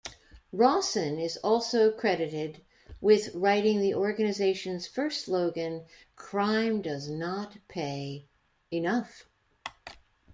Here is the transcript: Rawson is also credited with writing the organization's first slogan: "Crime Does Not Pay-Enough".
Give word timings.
Rawson 0.51 1.19
is 1.19 1.37
also 1.43 1.91
credited 1.91 2.63
with 3.01 3.35
writing 3.35 3.79
the 3.79 3.93
organization's 3.93 4.87
first 4.87 5.25
slogan: 5.25 5.85
"Crime 6.15 6.81
Does 6.81 7.07
Not 7.07 7.57
Pay-Enough". 7.67 9.29